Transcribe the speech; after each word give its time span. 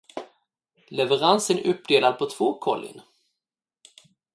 Leveransen 0.89 1.57
är 1.59 1.67
uppdelad 1.67 2.17
på 2.19 2.29
två 2.29 2.59
kollin. 2.59 3.01